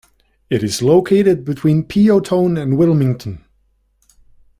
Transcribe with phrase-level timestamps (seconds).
[0.49, 3.45] It is located between Peotone and Wilmington.